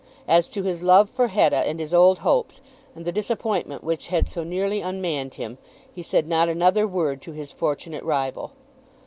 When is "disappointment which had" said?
3.11-4.27